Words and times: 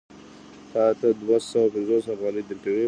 تا 0.71 0.83
ته 0.99 1.07
دوه 1.21 1.37
سوه 1.49 1.67
پنځوس 1.73 2.05
افغانۍ 2.13 2.43
درکوي 2.47 2.79